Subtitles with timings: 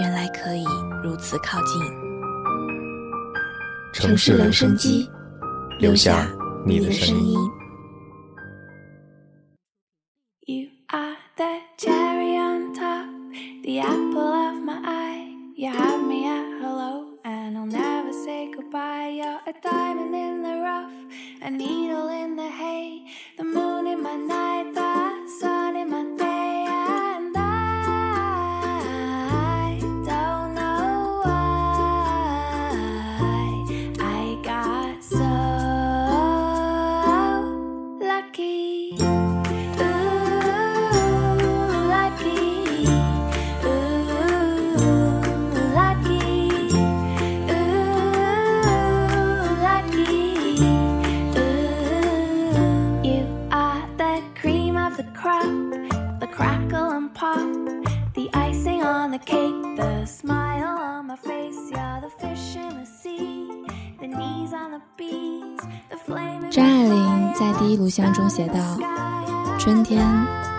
[0.00, 0.64] 原来可以
[1.04, 1.78] 如此靠近。
[3.92, 5.10] 城市留声机，
[5.78, 6.26] 留下
[6.64, 7.38] 你的声音。
[66.50, 68.76] 张爱玲在第一炉香中写道
[69.56, 70.04] ：“春天，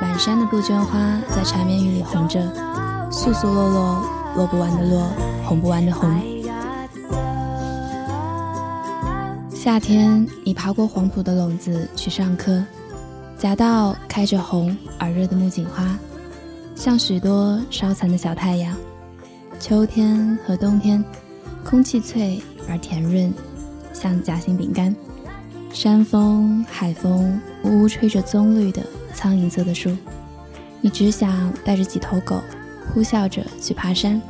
[0.02, 0.98] 满山的杜鹃花
[1.30, 2.40] 在缠绵雨里红着，
[3.12, 4.06] 簌簌落落，
[4.38, 5.12] 落不完的落，
[5.46, 6.10] 红不完的红。
[9.50, 12.64] 夏天，你爬过黄浦的垄子去上课，
[13.38, 15.98] 夹道开着红而热的木槿花，
[16.74, 18.74] 像许多烧残的小太阳。
[19.60, 21.04] 秋天和冬天，
[21.64, 23.32] 空气脆而甜润，
[23.94, 24.96] 像夹心饼干。”
[25.74, 29.96] 山风、海风，呜呜吹着棕绿的苍蝇色的树，
[30.82, 32.42] 你只想带着几头狗，
[32.94, 34.22] 呼啸着去爬山，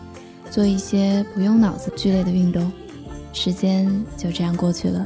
[0.51, 2.71] 做一些不用脑子剧烈的运动。
[3.33, 5.03] 时间就这样过去了。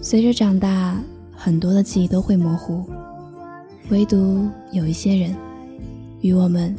[0.00, 0.98] 随着长大，
[1.36, 2.84] 很多的记忆都会模糊，
[3.90, 5.36] 唯独有一些人，
[6.20, 6.74] 与我们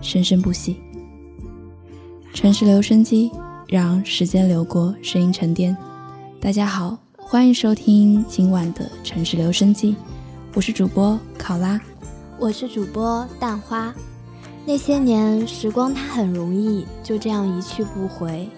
[0.00, 0.78] 生生不息。
[2.34, 3.30] 城市留声机，
[3.68, 5.76] 让时间流过，声音沉淀。
[6.40, 6.96] 大家好。
[7.18, 9.94] 欢迎收听今晚的城市留声机，
[10.54, 11.78] 我是主播考拉，
[12.38, 13.94] 我是主播蛋花。
[14.64, 18.48] 那些年，时光它很容易就这样一去不回。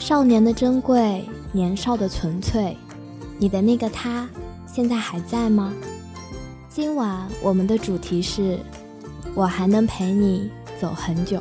[0.00, 2.76] 少年的珍贵，年少的纯粹，
[3.38, 4.28] 你的那个他，
[4.66, 5.72] 现在还在吗？
[6.68, 8.58] 今晚我们的主题是，
[9.32, 10.50] 我还能陪你
[10.80, 11.40] 走很久。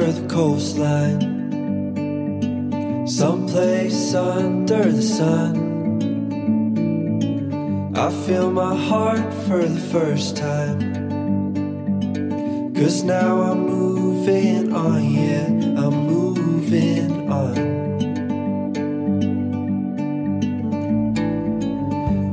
[0.00, 1.20] The coastline,
[3.06, 5.66] someplace under the sun.
[7.96, 10.94] I feel my heart for the first time.
[12.74, 15.46] Cause now I'm moving on, yeah,
[15.82, 17.56] I'm moving on.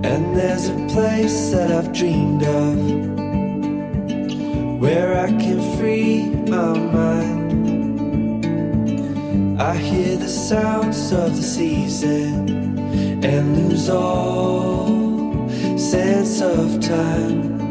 [0.04, 3.04] And there's a place that I've dreamed of
[4.82, 7.43] where I can free my mind.
[9.60, 12.80] I hear the sounds of the season
[13.24, 15.48] and lose all
[15.78, 17.63] sense of time.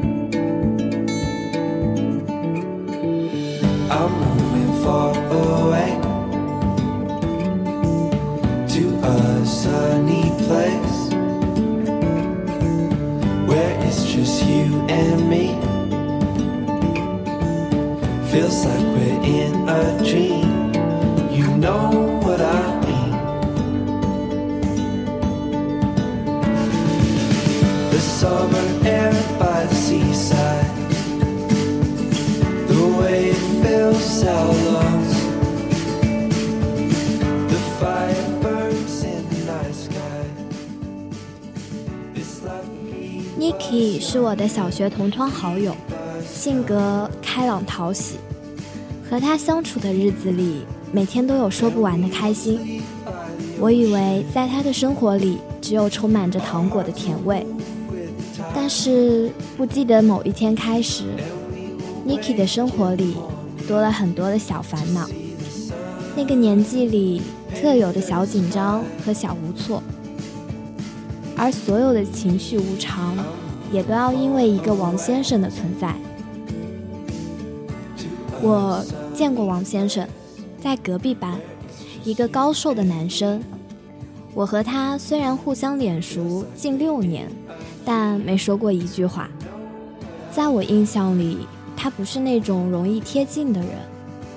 [28.23, 30.71] Summer air by the seaside.
[32.69, 34.31] The way it feels so
[34.71, 35.17] lost.
[37.51, 40.23] The fire burns in the night sky.
[42.15, 45.75] This life we Niki 是我的小学同窗好友，
[46.25, 48.19] 性格开朗讨喜。
[49.11, 52.81] 和他相处的日子里，每天都有说不完的开心。
[53.59, 57.45] 我以为在他的生活里只有充满着糖果的甜味，
[58.55, 61.05] 但是不记得某一天开始
[62.07, 63.17] ，Niki 的生活里
[63.67, 65.09] 多了很多的小烦恼。
[66.15, 67.23] 那个年纪里
[67.55, 69.83] 特有的小紧张和小无措，
[71.37, 73.17] 而所有的情绪无常，
[73.73, 75.95] 也都要因为一个王先生的存在。
[78.43, 78.85] 我
[79.15, 80.07] 见过王先生，
[80.61, 81.41] 在隔壁班，
[82.05, 83.43] 一个高瘦的男生。
[84.35, 87.31] 我和他虽然互相脸熟近六年，
[87.85, 89.29] 但没说过一句话。
[90.31, 91.47] 在我印象里，
[91.77, 93.71] 他不是那种容易贴近的人，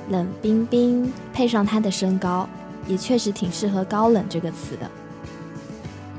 [0.09, 2.47] 冷冰冰，配上他的身高，
[2.87, 4.89] 也确实挺适合“高冷”这个词的。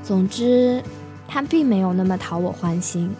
[0.02, 0.82] 总之，
[1.28, 3.11] 他并没有那么讨我欢心，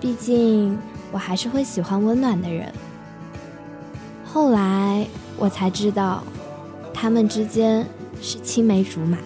[0.00, 0.78] 毕竟
[1.10, 2.72] 我还是会喜欢温暖的人。
[4.24, 5.06] 后来
[5.38, 6.22] 我才知道，
[6.92, 7.86] 他们之间
[8.20, 9.18] 是青梅竹马。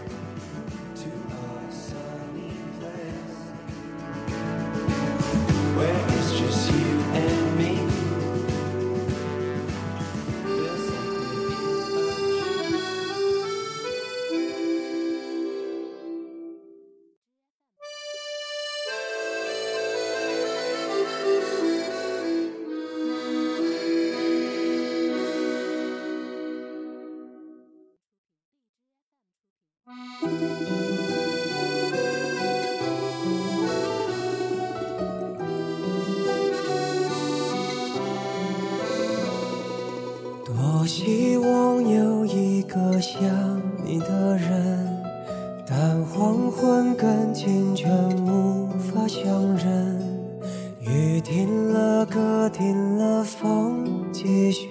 [53.31, 54.69] 风继续，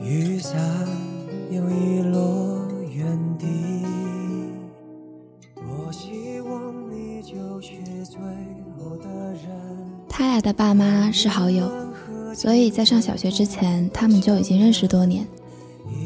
[0.00, 0.56] 雨伞
[1.50, 3.46] 又遗落原地。
[5.56, 7.72] 多希望你就是
[8.04, 8.20] 最
[8.78, 9.50] 后的人。
[10.08, 11.68] 他俩的爸妈是好友，
[12.32, 15.26] 所以在上小学之前，他们就已经认识多年。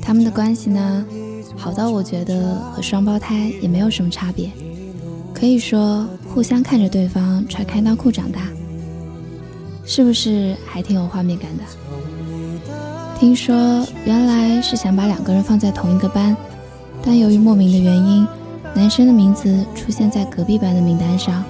[0.00, 1.05] 他们的关系呢，
[1.55, 4.50] 好到我觉得和双胞胎也没有什么差别，
[5.35, 8.49] 可以说互相看着对方穿开裆裤长大，
[9.88, 11.64] 是不是还挺有画面感的？
[13.19, 13.56] 听说
[14.05, 16.37] 原来是想把两个人放在同一个班，
[17.02, 18.26] 但由于莫名的原因，
[18.75, 21.43] 男生的名字出现在隔壁班的名单上，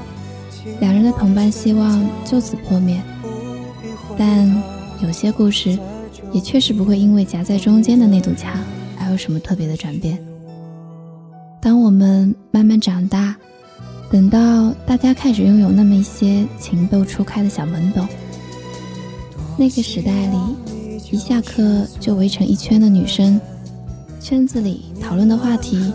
[0.79, 3.03] 两人的同班希望就此破灭。
[4.17, 4.49] 但
[5.03, 5.77] 有些故事
[6.33, 8.53] 也确实不会因为夹在中间的那堵墙
[9.01, 10.17] 而有什么特别的转变。
[11.61, 13.35] 当我们慢慢长大，
[14.13, 18.07] 等到大家开始拥有那么一些情窦初开的小懵懂，
[19.59, 20.39] 那个时代里，
[21.11, 23.41] 一下课就围成一圈的女生，
[24.21, 25.93] 圈子里讨论的话题，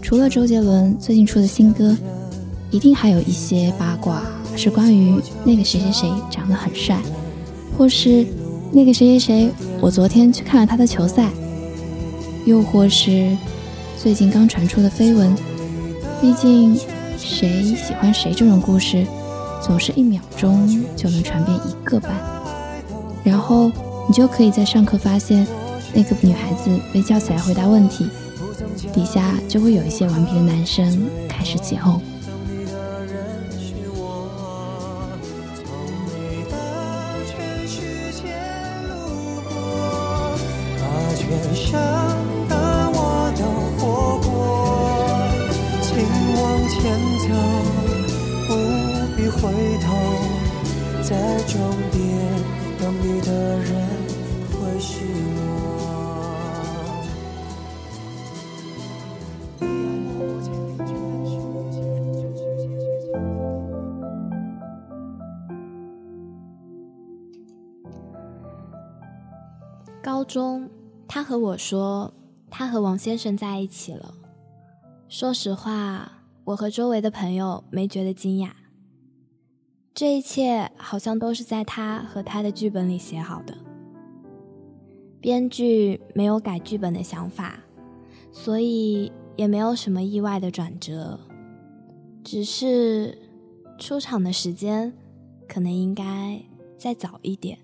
[0.00, 1.96] 除了周杰伦最近出的新歌，
[2.70, 4.22] 一定还有一些八卦
[4.54, 7.02] 是关于那个谁谁谁长得很帅，
[7.76, 8.24] 或是
[8.70, 9.50] 那个谁谁谁，
[9.80, 11.32] 我昨天去看了他的球赛，
[12.46, 13.36] 又或是
[13.98, 15.36] 最近刚传出的绯闻。
[16.20, 16.78] 毕竟，
[17.18, 19.04] 谁喜欢谁这种故事，
[19.60, 22.14] 总是一秒钟就能传遍一个班，
[23.24, 23.70] 然后
[24.08, 25.46] 你就可以在上课发现
[25.92, 28.08] 那个女孩子被叫起来回答问题，
[28.92, 32.00] 底下就会有一些顽皮的男生开始起哄。
[49.42, 49.48] 回
[49.80, 49.96] 头，
[51.02, 51.60] 在终
[51.92, 52.02] 点
[52.80, 53.66] 等你的人
[54.52, 55.50] 会是我。
[70.02, 70.66] 高中，
[71.06, 72.10] 他和我说，
[72.48, 74.14] 他和王先生在一起了。
[75.06, 76.10] 说实话，
[76.44, 78.48] 我和周围的朋友没觉得惊讶。
[79.92, 83.56] 这一切好像都是在他和他的剧本里写好的。
[85.20, 87.60] 编剧没有改剧本的想法，
[88.32, 91.20] 所以也没有什么意外的转折，
[92.24, 93.18] 只是
[93.78, 94.92] 出场的时间
[95.46, 96.40] 可能应该
[96.78, 97.58] 再早一点。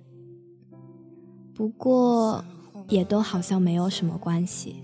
[1.55, 2.45] 不过，
[2.89, 4.83] 也都好像没有什么关系。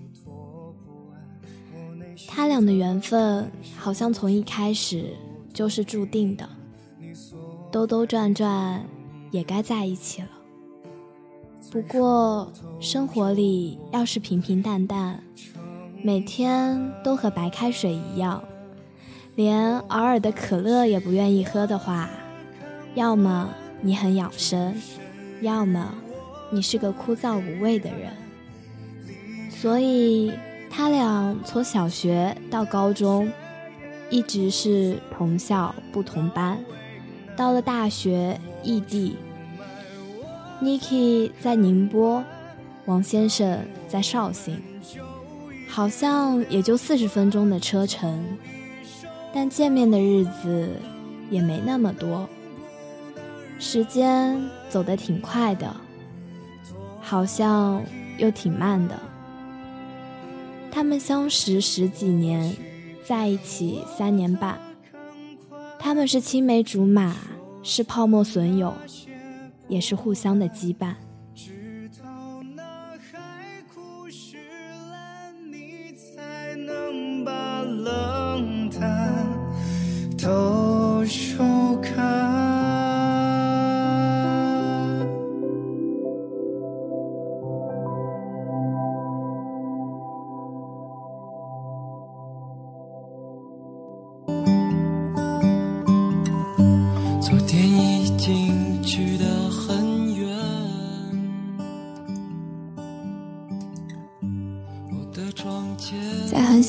[2.26, 5.14] 他俩的缘分好像从一开始
[5.52, 6.48] 就是注定的，
[7.72, 8.84] 兜兜转转
[9.30, 10.28] 也该在一起了。
[11.70, 15.24] 不过生活里要是平平淡淡，
[16.02, 18.44] 每天都和白开水一样，
[19.34, 22.10] 连偶尔的可乐也不愿意喝的话，
[22.94, 23.48] 要么
[23.80, 24.74] 你很养生，
[25.40, 25.94] 要么
[26.50, 28.12] 你是个枯燥无味的人。
[29.50, 30.30] 所以。
[30.74, 33.30] 他俩从小学到高中，
[34.08, 36.58] 一直是同校不同班。
[37.36, 39.16] 到了大学，异地。
[40.62, 42.22] Niki 在宁波，
[42.84, 43.58] 王先生
[43.88, 44.62] 在绍兴，
[45.68, 48.24] 好像也就四十分钟的车程，
[49.34, 50.68] 但见面的日子
[51.30, 52.28] 也没那么多。
[53.58, 55.74] 时间走得挺快的，
[57.00, 57.82] 好像
[58.18, 58.98] 又挺慢的。
[60.70, 62.56] 他们相识十几年，
[63.04, 64.58] 在一起三年半。
[65.84, 67.12] 他们是青梅竹马，
[67.64, 68.72] 是泡沫损友，
[69.66, 70.94] 也是互相的羁绊。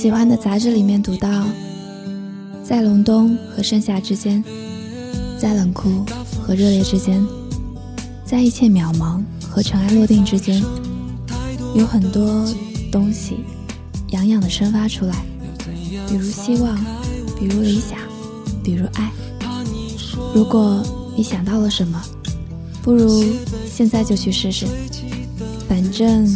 [0.03, 1.45] 喜欢的杂志里面读到，
[2.62, 4.43] 在隆冬和盛夏之间，
[5.39, 6.03] 在冷酷
[6.45, 7.25] 和热烈之间，
[8.25, 10.62] 在一切渺茫和尘埃落定之间，
[11.74, 12.45] 有很多
[12.91, 13.38] 东西
[14.10, 15.15] 洋洋的生发出来，
[16.10, 16.77] 比如希望，
[17.39, 17.98] 比如理想，
[18.62, 19.10] 比如爱。
[20.36, 20.83] 如果
[21.15, 22.03] 你想到了什么，
[22.81, 23.24] 不如
[23.72, 24.65] 现在就去试试，
[25.69, 26.29] 反正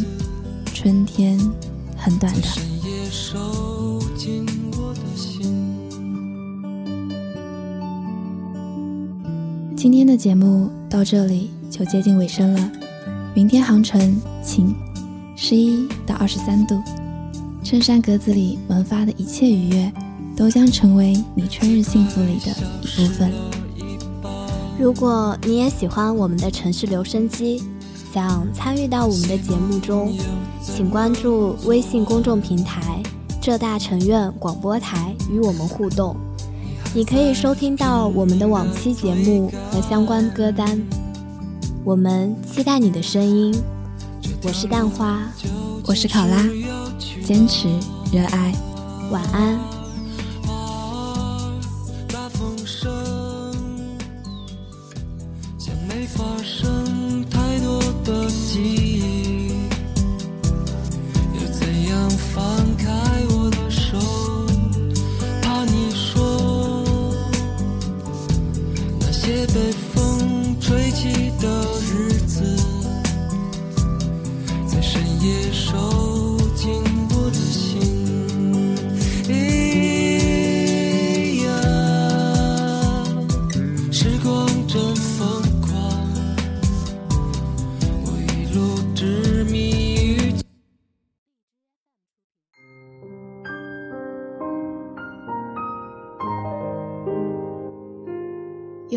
[0.73, 1.37] 春天
[1.97, 2.47] 很短的。
[9.77, 12.71] 今天的节目到这里就接近尾声了。
[13.35, 14.73] 明天航程晴，
[15.35, 16.81] 十一到二十三度。
[17.63, 19.93] 衬衫格子里萌发的一切愉悦，
[20.35, 23.31] 都将成为你春日幸福里的一部分。
[24.79, 27.61] 如果你也喜欢我们的城市留声机，
[28.11, 30.11] 想参与到我们的节目中，
[30.59, 32.99] 请关注微信公众平台
[33.39, 36.17] “浙大城院广播台”与我们互动。
[36.97, 40.81] 你可以收听到我们的往期节目和相关歌单，
[41.83, 43.55] 我们期待你的声音。
[44.41, 45.21] 我是蛋花，
[45.85, 46.43] 我是考拉，
[47.23, 47.67] 坚持
[48.11, 48.51] 热爱，
[49.11, 49.76] 晚安。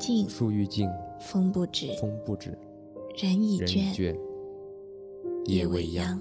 [0.00, 0.88] 树欲静，树欲静，
[1.20, 2.56] 风不止，风不止，
[3.18, 4.16] 人已倦，
[5.44, 6.18] 夜未央。